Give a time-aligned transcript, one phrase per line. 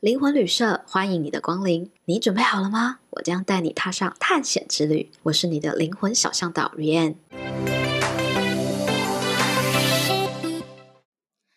[0.00, 3.00] 灵魂旅社欢迎你的光临，你准备好了吗？
[3.10, 5.10] 我将带你踏上探险之旅。
[5.24, 7.16] 我是你的灵魂小向导 Rianne。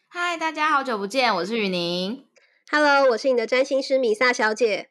[0.09, 2.25] 嗨，大家好久不见，我是雨宁。
[2.69, 4.89] Hello，我是你的占星师米萨小姐。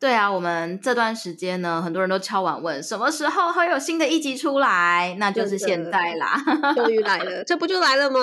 [0.00, 6.42] 对啊，我们这段时间呢，很多人都敲碗问什么时候会有新的一集出来，那就是现在啦，
[6.74, 8.18] 终于来了，这不就来了吗？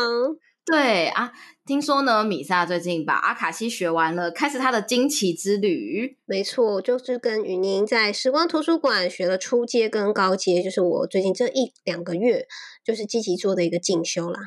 [0.66, 1.32] 对啊，
[1.66, 6.18] 听说呢，米萨最近把阿卡西学完了，开始他的惊奇之旅。
[6.26, 12.46] 没错，就是跟雨宁在时光图书馆学了初阶跟高阶，就是我最近这一两个月
[12.84, 14.40] 就是积极做的一个进修啦。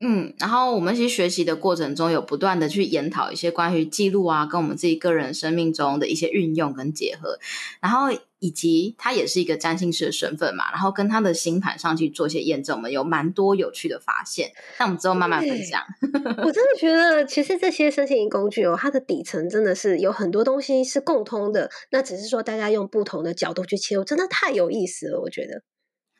[0.00, 7.38] 嗯，然后我们其实学习的过程中，有不断的去研讨一些关于记录啊，跟我们自己个人生命中的一些运用跟结合，
[7.80, 8.08] 然后
[8.38, 15.80] 以及他也是一个占星师的身份嘛，然后跟他的星盘上去做一些验证，我们有蛮多有趣的发现，那我们之后慢慢分享。
[16.02, 25.62] 我真的觉得，其实这些身心灵工具哦，它的底层真的是有很多东西是共通的，那只是说大家用不同的角度去切入，真的太有意思了，我觉得。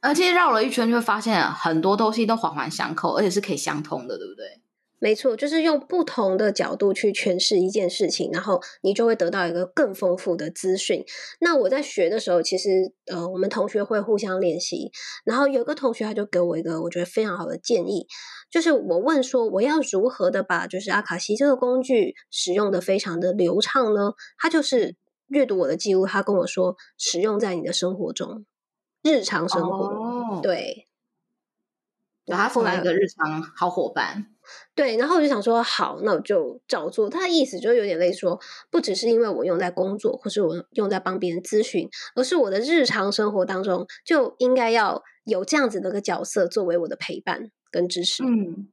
[0.04, 4.60] 而且绕了一圈，就会发现很多东西都环环相扣，而且是可以相通的，对不对？
[4.98, 11.02] 没错，就是用不同的角度去诠释一件事情，然后你就会得到一个更丰富的资讯。
[11.40, 14.92] 那我在学的时候，其实呃，我们同学会互相练习，
[15.24, 18.06] 然后有个同学他就给我一个我觉得非常好的建议，
[18.50, 24.12] 就是我问说我要如何的把就是阿卡西这个工具使用的非常的流畅呢？
[24.38, 24.96] 他就是
[25.28, 28.44] 阅读我的记录，他跟我说使用在你的生活中。
[29.04, 30.42] 日常生活，oh.
[30.42, 30.88] 对，
[32.26, 34.26] 把他送来一个日常好伙伴。
[34.74, 37.08] 对，然后我就想说，好，那我就照做。
[37.08, 48.24] 他的意思就有点类似说，不只是因为我用在工作，或是我用在帮别人咨询，而是我的日常生活当中就应该要有这样子的一个角色作为我的陪伴跟支持。
[48.24, 48.68] 嗯，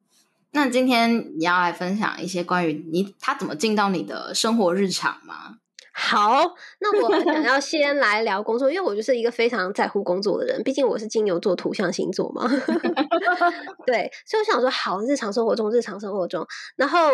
[0.51, 5.57] 那今天你要来分享一些关于你他怎么进到你的生活日常吗？
[5.93, 12.47] 好，那我想要先来聊工作，因为我就是一个非常在乎工作的人，毕竟我是金牛座土象星座嘛。
[13.85, 16.47] 对，所以我想说，好，日常生活中，日常生活中，
[16.77, 17.09] 然后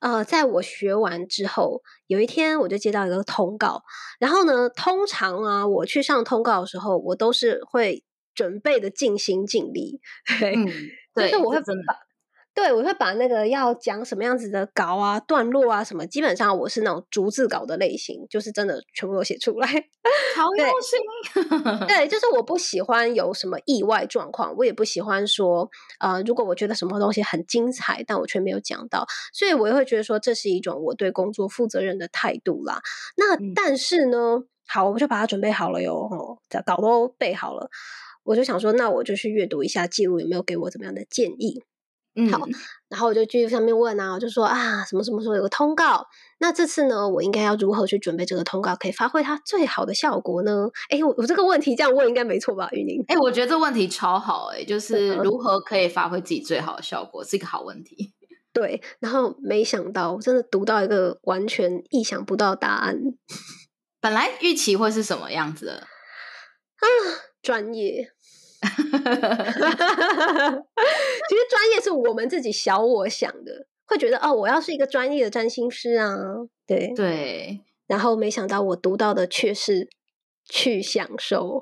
[0.00, 3.82] 呃，在我学完之后，有一天我就接到一个通告，
[4.18, 8.02] 然后呢，通常啊，我去上通告的时候，我都是会
[8.34, 10.00] 准备的尽心尽力，
[10.40, 10.66] 对，嗯、
[11.14, 11.58] 对，就是我会。
[12.54, 19.66] 对，我会把那个要讲什么样子的稿啊、段落啊什么，基本上我是那种逐字稿的类型，就是真的全部都写出来，
[20.36, 21.86] 好用心。
[21.88, 32.82] 对，就是我不喜欢有什么意外状况，我也不喜欢说，呃，如果我觉得什么东西很精彩，但我却没有讲到，所以我也会觉得说，这是一种我对工作负责任的态度啦。
[33.16, 36.36] 那但是呢，嗯、好，我就把它准备好了哟，哦，
[36.66, 37.70] 稿都备好了，
[38.24, 41.62] 我就想说，那我就去阅读一下记录，有没有给我怎么样的建议。
[42.14, 42.46] 嗯，好，
[42.88, 46.06] 然后我就继续上面问啊，我就说啊，什么什么时候有个通告？
[46.38, 50.68] 那这次呢，我应该要如何去准备这个通告，可以发挥它最好的效果呢？
[50.90, 53.02] 哎，我我这个问题这样问应该没错吧，玉宁？
[53.08, 58.12] 哎，我觉得这问题超好，哎，就是如何可以发挥自己最好的效果，是一个好问题。
[58.52, 62.98] 对，然后没想到我真的读到一个完全意想不到的答案。
[64.02, 65.72] 本来预期会是什么样子的？
[65.72, 66.84] 啊，
[67.40, 68.12] 专业。
[71.28, 76.16] 其实专业是我们自己小我想的，会觉得哦，我要是一个专业的占星师啊，
[76.66, 77.60] 对对。
[77.88, 79.88] 然后没想到我读到的却是
[80.48, 81.60] 去享受，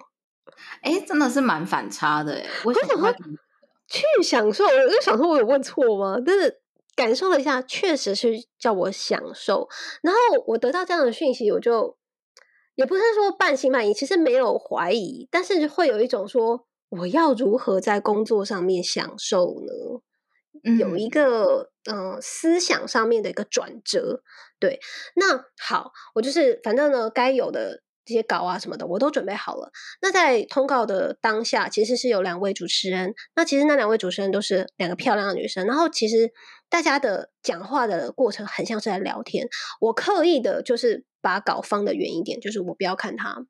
[0.83, 2.47] 哎，真的是蛮反差的哎。
[2.65, 3.13] 为什么会
[3.89, 4.65] 去享受？
[4.65, 6.17] 我就想说，我有问错吗？
[6.25, 6.61] 但是
[6.95, 9.69] 感受了一下，确实是叫我享受。
[10.03, 11.97] 然后我得到这样的讯息，我就
[12.77, 16.67] 也不是说半信半疑，其实没有怀疑，但是会有一种说。
[16.91, 20.03] 我要如何在工作上面享受呢？
[20.63, 24.23] 嗯、有一个嗯、呃、思想上面的一个转折。
[24.59, 24.79] 对，
[25.17, 29.71] 那好，我就是反正呢，该有的这些稿啊什么的，我都准备好了。
[30.03, 33.15] 那在通告的当下，其实是有两位主持人。
[33.35, 35.67] 那其实那两位主持人都是两个漂亮的女生。
[35.67, 36.31] 然后其实
[36.69, 39.49] 大家的讲话的过程很像是在聊天。
[39.81, 43.47] 我刻意的就是把稿放的远一点，就是我不要看他。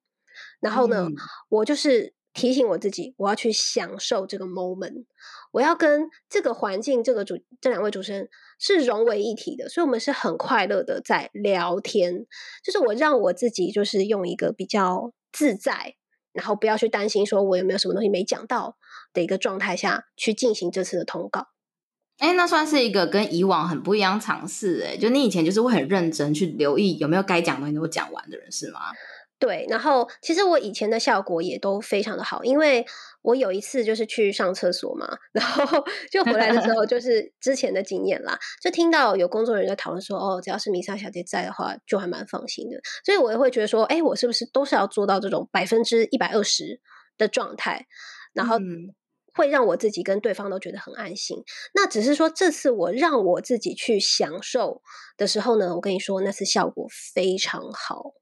[0.60, 1.16] 然后呢，嗯、
[1.48, 2.14] 我就是。
[2.32, 5.04] 提醒我自己，我要去享受这个 moment，
[5.52, 8.28] 我要跟这个环境、这个主这两位主持人
[8.58, 12.26] 是融为一体的，所以我们是很快乐的在聊天。
[12.62, 15.96] 就是我让我自己，就是用一个比较自在，
[16.32, 18.76] 然后不要去担心说我有没有什么东西没讲到
[19.12, 21.48] 的一个状态下去进行这次的通告。
[22.18, 24.84] 哎，那算是一个跟以往很不一样尝试。
[24.86, 28.80] 哎，就你以前就是会很认真去留意有没有该讲的东西都讲完的人，是吗？
[29.40, 32.84] 对，然后其实我以前的效果也都非常的好，因为
[33.22, 35.82] 我有一次就是去上厕所嘛，然后
[36.12, 46.78] 就回来的时候就 是之前的经验啦，就听到有工作人员在讨论说，哦，只要是米莎小姐在的话，就还蛮放心的，所以我也会觉得说，哎，我是不是都是要做到这种百分之一百二十
[47.16, 47.86] 的状态，
[48.34, 48.58] 然后
[49.32, 51.38] 会让我自己跟对方都觉得很安心。
[51.72, 54.82] 那只是说这次我让我自己去享受
[55.16, 58.12] 的时候呢，我跟你说那次效果非常好。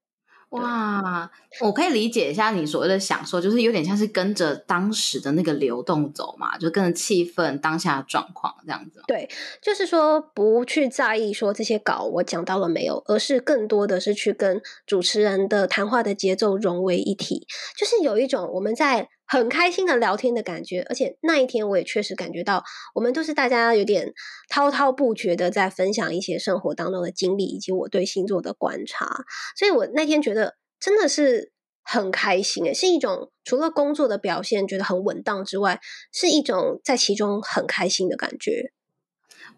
[0.51, 1.31] 哇，
[1.61, 9.03] 我可以理解一下你所谓的享受，就是有点像是跟着当时的那个流动走嘛，就跟着气氛、当下的状况这样子。
[9.07, 9.29] 对，
[9.61, 17.47] 就是说不去在意说这些稿我讲到了没有，而是更多的是去跟主持人的谈话的节奏融为一体，
[17.77, 19.11] 就是有一种我们在。
[19.29, 22.65] 很开心的聊天的感觉，而且那一天我也确实感觉到，
[22.95, 24.15] 我们都是大家有点
[24.49, 31.53] 滔滔不绝的在分享一些生活当中的经历，以及我对星座的观察，所以我那天觉得真的是
[31.83, 35.79] 很开心诶，是一种除了工作的表现觉得很稳当之外，
[36.11, 38.73] 是一种在其中很开心的感觉。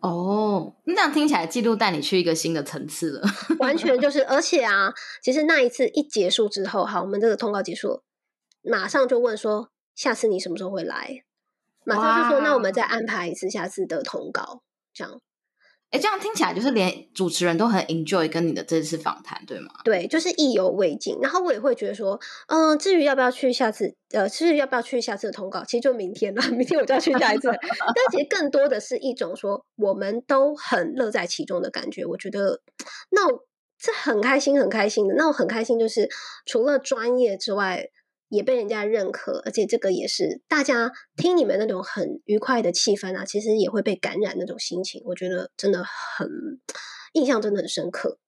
[0.00, 3.28] 哦，你这样听起来，记录带你去一个新的层次了，
[3.58, 4.93] 完全就是， 而且啊，
[5.23, 8.02] 其实那一次一结束之后，好，我们这个通告结束了。
[8.62, 11.25] 马上就问说，下次你什么时候会来？
[11.85, 14.62] 马上就说，那我们再安排一次下次的通告，
[14.93, 15.21] 这样。
[15.91, 19.71] 哎，这样听起来就是连主持人都很 enjoy 跟你的这次访谈，对吗？
[19.83, 21.19] 对，就是意犹未尽。
[21.21, 27.49] 然后我也会觉得说，嗯、呃，至于要不要去下次，呃，至于要不要去下次的通告，其实就明天了， 明天我就要去下一次。
[27.49, 32.05] 但其实更多的是一种说，我们都很乐在其中的感觉。
[32.05, 32.61] 我觉得，
[33.11, 33.27] 那
[33.77, 35.15] 这很开心，很开心的。
[35.17, 36.09] 那我很开心，就是
[36.47, 37.89] 除了专业之外。
[38.31, 45.03] 也被人家认可，而且这个也是大家听你们那种很愉快的气氛啊，其实也会被感染那种心情。
[45.05, 46.29] 我觉得真的很
[47.15, 48.19] 印象，真的很深刻，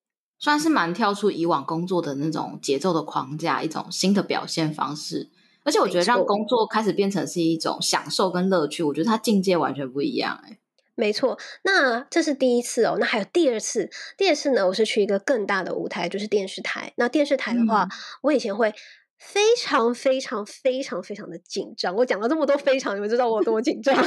[0.40, 5.31] 算是蛮跳出以往工作的那种节奏的框架，一种新的表现方式。
[5.64, 10.40] 而且我觉得让工作开始变成是一种享受跟乐趣，我觉得它境界完全不一样。
[10.43, 10.58] 哎，
[10.96, 13.88] 没错，那这是第一次哦，那还有第二次。
[14.19, 16.93] 第二次呢，我是去一个更大的舞台，就是电视台。
[16.96, 17.90] 那电视台的话，嗯、
[18.22, 18.75] 我以前会。
[19.30, 23.94] 非常非常非常非常的紧张，我讲了这么多非常，你们知道我多紧张？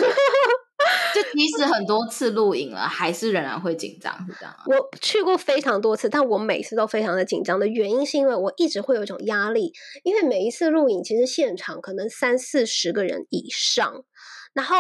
[1.15, 4.63] 就即使很多次录影了，还是仍然会紧张，是这样吗？
[4.67, 9.71] 我去过非常多次，但我每次都非常的紧张的原因，是因为我一直会有一种压力，
[10.03, 14.03] 因为每一次录影，其实现场可能三四十个人以上，
[14.53, 14.75] 然后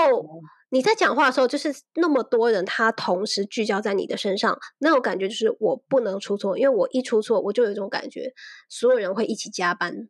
[0.69, 8.33] 你在讲话的时候，就是那么多人，他同时聚焦在你的身上，那种感觉就是我不能出错，因为我一出错，我就有一种感觉，
[8.69, 10.09] 所有人会一起加班。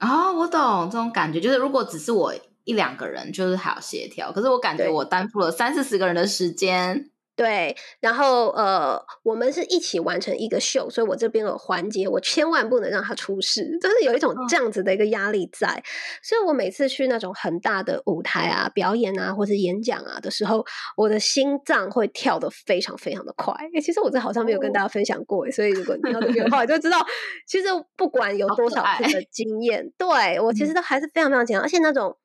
[0.00, 4.32] 哦，我懂这种感觉，就是如果只是我一两个人，就是还要协调。
[4.32, 7.10] 可是我感觉我担负了三四十个人的时间。
[7.36, 15.68] 对，然后呃，我们是一起完成一个秀，所以我这边有环节，我千万不能让他出事，就是有一种这样子的一个压力在。
[15.68, 15.82] 哦、
[16.22, 20.62] 所以我每次去那种很大的舞台啊、表演啊或者演讲啊的时候，
[20.98, 23.54] 我的心脏会跳得非常非常的快。
[23.72, 26.98] 诶其实我这好像没有跟大家分享过，哦、所以如果你要这个的话，就知道
[27.46, 32.18] 其实不管有多少次的经验，对我其实都还是非常非常紧张，而且那种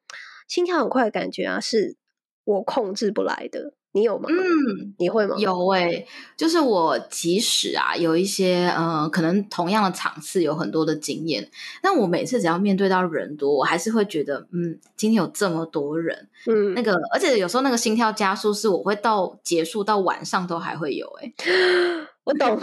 [0.50, 1.96] 心跳很快的感觉啊，是
[2.44, 3.75] 我控制不来的。
[3.96, 4.28] 你有吗？
[4.30, 5.38] 嗯，你会吗？
[5.40, 11.50] 有诶、欸，就是我即使啊有一些呃，可能同样的场次有很多的经验，
[11.82, 22.60] 但我每次只要面对到人多，我还是会觉得，嗯，今天有这么多人，嗯，那个，而且有时候那个心跳加速是我会到结束到晚上都还会有、欸，诶我懂，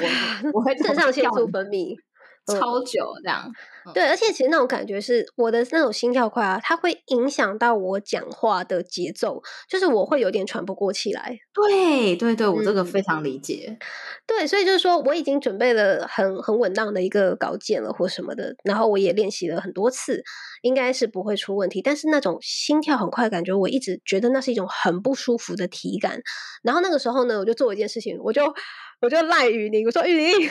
[0.52, 1.96] 我会肾上腺素分泌。
[2.44, 3.48] 超久这样，
[3.86, 11.38] 嗯、对，而且其实那种感觉是我的那种心跳快啊，它会影响到我讲话的节奏，就是我会有点喘不过气来。
[11.52, 13.66] 对，对，对，我这个非常理解。
[13.68, 13.78] 嗯、
[14.26, 20.22] 对，所以就是说我已经准备了很很稳当的一个稿件了或什么的，然后我也练习了很多次，
[20.62, 21.82] 应该是不会出问题。
[21.82, 26.20] 但是那种心跳很快的感觉，我一直觉得那是一种很不舒服的体感。
[26.62, 28.54] 然后那个时候呢，我就做一件事情，我就。
[29.02, 30.46] 我就赖雨宁，我说雨宁， 对，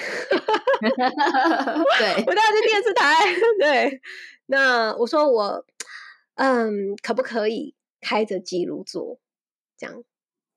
[2.27, 3.20] 我带他去电视台。
[3.59, 4.01] 对，
[4.47, 5.65] 那我说我，
[6.35, 9.19] 嗯，可不可以开着记录做？
[9.77, 10.03] 这样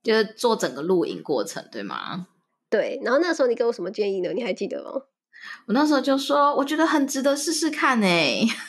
[0.03, 2.29] 就是做整个录影过程，对吗？
[2.69, 3.01] 对。
[3.03, 4.33] 然后那时候你给我什么建议呢？
[4.33, 4.91] 你还记得吗？
[5.67, 8.07] 我那时候就说，我觉得很值得试试看呢。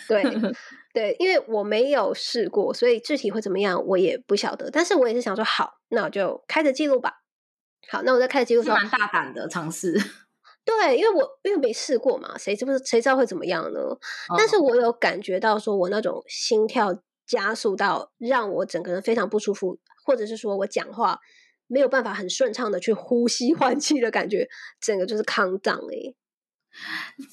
[0.08, 0.24] 对
[0.94, 4.70] 对，因为我没有试过，所以具体会怎么样我也不晓得。
[4.72, 7.22] 但是我也是想说，好，那我就开着记录吧。
[7.90, 9.94] 好，那我在开着记录时候，蛮大胆的尝试。
[10.66, 13.80] 对，因为我因为没试过嘛，谁知不谁知道会怎么样呢？
[13.80, 14.00] 哦、
[14.38, 16.94] 但是我有感觉到，说我那种心跳
[17.28, 21.20] 加速到让我整个人非常不舒服，或者是说我讲话
[21.68, 24.48] 没有办法很顺畅的去呼吸换气的感觉，
[24.82, 26.16] 整个就是 count down 哎。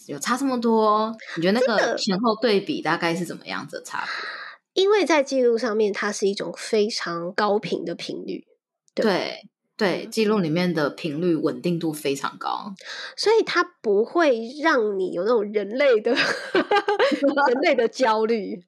[0.06, 1.12] 有差这么多？
[1.36, 4.84] 你觉得那个前后对比大概是怎么样子的差别？
[4.84, 8.46] 因为在记录上面，它是一种非常高频的频率，
[8.94, 9.38] 对对，
[9.76, 12.72] 对，记录里面的频率稳定度非常高，
[13.16, 16.12] 所以它不会让你有那种人类的
[17.48, 18.62] 人类的焦虑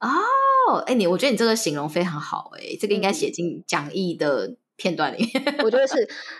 [0.00, 0.78] 哦。
[0.86, 5.56] 哎，你我觉得你这个形容非常好，哎，这个应该写进讲义的片段里面。
[5.64, 5.96] 我觉得是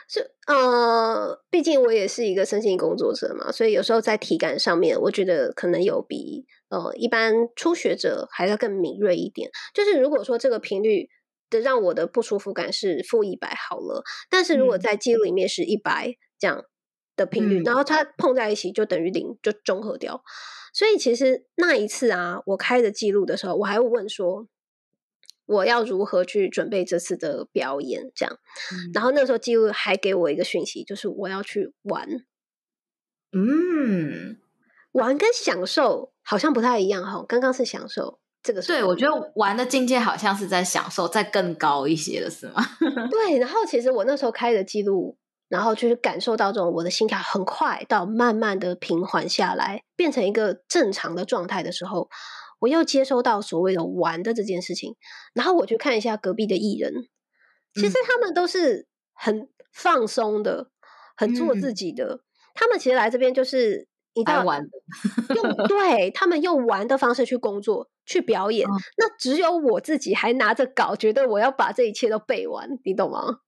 [0.09, 6.45] 是呃，毕竟我也是一个身心工作者嘛，所以有时候在体感上面，我觉得可能有比。
[6.71, 9.51] 呃，一般初学者还要更敏锐一点。
[9.73, 11.09] 就是如果说这个频率
[11.51, 16.65] 的让我的不舒服感是负一百好了，但是如果在记录里面是一百这样
[17.17, 20.23] 的频率，嗯，然后它碰在一起就等于零，就中和掉。
[20.73, 24.47] 所以其实那一次啊，我开的记录的时候，我还会问说，
[25.47, 28.11] 我要如何去准备这次的表演？
[28.15, 28.39] 这样，
[28.73, 32.09] 嗯，然后那时候记录还给我一个讯息，就是我要去玩。
[33.33, 34.39] 嗯。
[34.93, 42.63] 玩跟享受好像不太一样哈，刚刚是享受这个，对，我觉得玩的境界好像是在享受，再更高一些了是吗？
[43.11, 52.09] 对，然后其实我那时候开的记录，然后就是感受到这种我的心跳很快到慢慢的平缓下来，变成一个正常的状态的时候，
[52.61, 54.97] 我又接收到所谓的玩的这件事情，
[55.35, 56.95] 然后我去看一下隔壁的艺人，
[57.75, 60.71] 其实他们都是很放松的，
[61.15, 62.21] 很做自己的，嗯、
[62.55, 63.87] 他们其实来这边就是。
[64.19, 64.67] 你在玩，
[65.35, 73.39] 用对他们用玩的方式去工作、去表演，哦，那只有我自己还拿着稿，觉得我要把这一切都背完，你懂吗？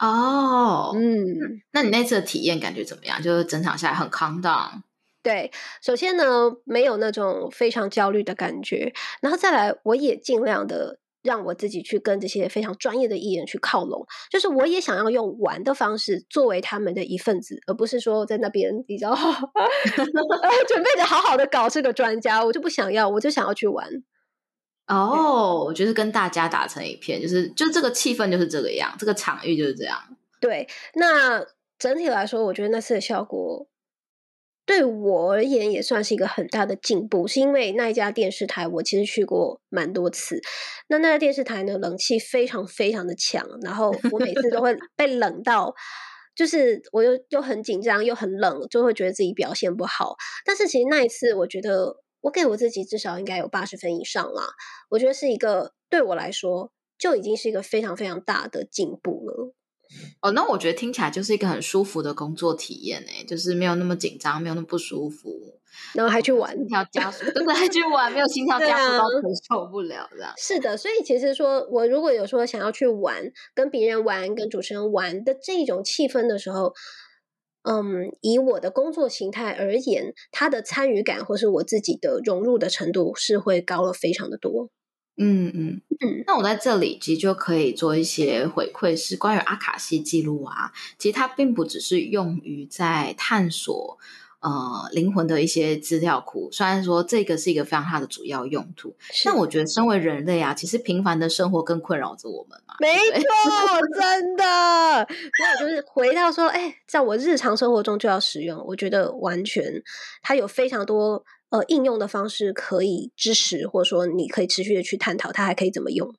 [0.00, 3.20] 哦，嗯，那你那次的体验感觉怎么样？
[3.22, 4.82] 就是整场下来很 calm down。
[5.22, 10.98] 对，首先呢，没有那种非常焦虑的感觉，然后再来，我也尽量的。
[11.22, 19.14] 让我自己去跟这些非常专业的艺人去靠拢，就是我也想要用玩的方式作为他们的一份子，而不是说在那边比较
[20.66, 23.88] 准备的好好的搞这个专家，我就不想要，我就想要去玩。
[24.86, 29.98] 哦，我觉得跟大家打成一片，就是就这个气氛就是这个样，这个场域就是这样。
[30.40, 31.44] 对，那
[31.78, 33.69] 整体来说，我觉得那次的效果。
[34.70, 40.40] 对我而言也算是一个很大的进步，是因为那一家电视台我其实去过蛮多次。
[40.86, 45.74] 那那家电视台呢，冷气非常非常的强，然后我每次都会 被冷到，
[46.36, 50.14] 就是我又又很紧张又很冷，就会觉得自己表现不好。
[50.44, 54.44] 但是其实那一次，我觉得我给我自己至少应该有八十分以上啦。
[54.90, 59.52] 我觉得是一个对我来说就已经是一个非常非常大的进步了。
[60.20, 65.58] 哦，那我觉得听起来就是一个很舒服的工作体验诶，就是没有那么紧张，没有那么不舒服，
[65.94, 70.32] 然后还去玩，心跳加速，真的还去玩，没有心跳加速到承受不了这样。
[70.36, 76.72] 是的，所以其实说我如果有说想要去玩，跟别人玩，跟主持人玩的这种气氛的时候，
[77.62, 84.70] 嗯，以我的工作形态而言，他的参与感或是我自己的融入的程度是会高了非常的多。
[85.22, 90.72] 嗯嗯嗯，那我在这里其实就可以做一些回馈，是关于阿卡西记录啊。
[90.98, 93.98] 其实它并不只是用于在探索
[94.40, 98.96] 呃灵魂的一些资料库，虽然说这个是一个非常大的主要用途，
[99.26, 102.76] 但我觉得身为人类啊，其实平凡的生活更困扰着我们嘛。
[102.80, 105.06] 没错，真的。
[105.06, 109.82] 所以就是回到说，哎，在我日常生活中就要使用，我觉得完全
[110.22, 111.22] 它有非常多。
[111.50, 116.14] 呃，应用的方式可以支持，或者说你可以持续的去探讨它还可以怎么用。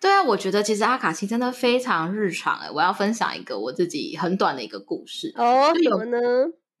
[0.00, 2.70] 对啊，我觉得其实阿卡西真的非常日常诶。
[2.70, 5.72] 我要分享一个我自己很短的一个故事哦。
[5.82, 6.18] 什么呢？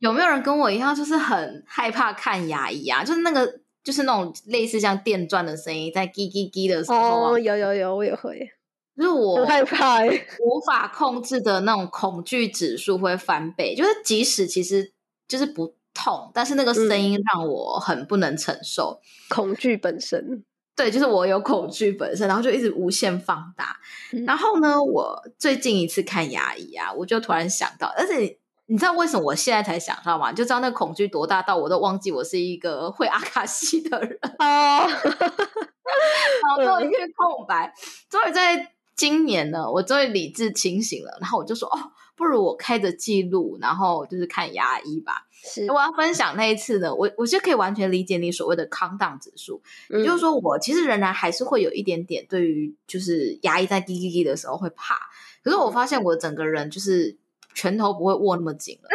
[0.00, 3.04] 有没有人跟我一样，就是很害怕看牙医啊？
[3.04, 8.50] 就是那个，就是那种类似像电钻的声音在叽叽叽的时候，啊，哦，有有有，我也会，
[8.96, 13.74] 就是我害怕，无法控制的那种恐惧指数会翻倍。
[13.76, 14.92] 就是即使其实
[15.28, 15.76] 就是不。
[15.96, 19.00] 痛，但是那个声音让我很不能承受。
[19.00, 20.44] 嗯、恐惧本身，
[20.76, 23.78] 对，就是我有恐惧本身，然后就一直无限放大。
[24.12, 30.30] 嗯、然后呢，我最近一次看牙医啊，我就突然想到，而且你知道为什么我现在才想到吗？
[30.30, 34.86] 就知道那恐惧多大，到我都忘记我是一个会阿卡西的人哦，
[36.60, 37.72] 然后一片空白。
[38.10, 41.92] 终于在今年呢，我终于理智清醒了，然后我就说哦。
[42.18, 45.25] 不如我开着记录，然后就是看牙医吧。
[45.42, 54.96] 是，我要分享那一次呢，我我就可以完全理解你所谓的 calm down 指数，也、嗯、就是说，我其实仍然还是会有一点点对于就是压抑在滴滴滴的时候会怕。
[55.42, 57.16] 可是我发现我整个人就是
[57.54, 58.88] 拳头不会握那么紧了。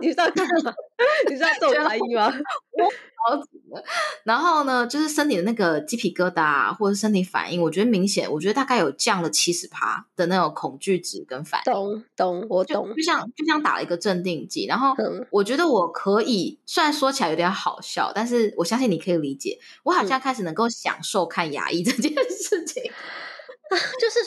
[0.00, 0.74] 你知道干嘛？
[1.28, 2.26] 你知道揍牙医吗？
[2.72, 3.84] 我超级的。
[4.24, 11.72] 然后呢，就是身体的那个鸡皮疙瘩啊，或者身体反应，我觉得明显，我觉得大概有降了七十趴的那种恐惧值跟反应。
[11.72, 12.88] 懂懂，我懂。
[12.88, 14.94] 就，就像就像打了一个镇定剂，然后
[15.30, 22.82] 我觉得我可以，虽然说起来有点好笑，但是我相信你可以理解，我好像开始能够享受看牙医这件事情。
[22.84, 22.94] 就是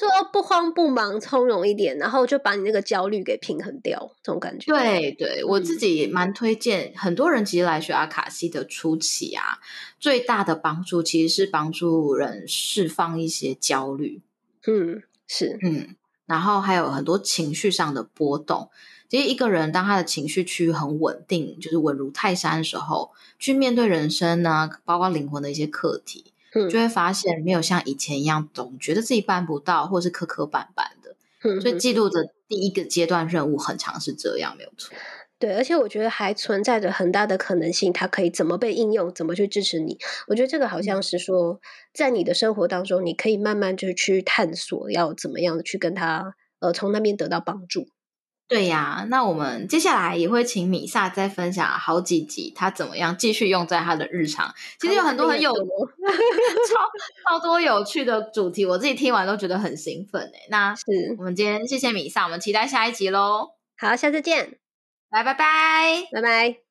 [0.08, 4.72] 说不慌不忙，从容一点，然后就把你那个焦虑给平衡掉，这种感觉。
[4.72, 9.60] 对对，我自己蛮推荐、嗯、很多人其实来学阿卡西的初期啊，
[10.00, 14.22] 最大的帮助其实是帮助人释放一些焦虑。
[14.66, 18.70] 嗯，是嗯，然后还有很多情绪上的波动。
[19.10, 26.32] 其实一个人当他的情绪区域很稳定，就是稳如泰山的时候，去面对人生呢，包括灵魂的一些课题。
[26.70, 31.16] 就会发现没有像以前一样总觉得自己办不到，或是磕磕绊绊的。
[31.62, 34.94] 所以记录的第一个阶段任务很长是这样，没有错。
[35.38, 39.98] 对，而且我觉得还存在着很大的可能性，它可以怎么被应用，怎么去支持你。
[40.28, 41.62] 我觉得这个好像是说，
[41.94, 47.88] 在你的生活当中，你可以慢慢就去探索，要怎么样去跟他呃从那边得到帮助。
[48.50, 54.52] 对呀，那我们接下来也会请米萨再分享好几集，他怎么样继续用在他的日常。
[54.80, 60.40] 其实有很多很有超超多有趣的主题，我自己听完都觉得很兴奋哎。
[60.50, 60.84] 那是
[61.20, 63.52] 我们今天谢谢米萨，我们期待下一集喽。
[63.78, 64.58] 好，下次见，
[65.12, 66.69] 拜，拜拜，拜拜。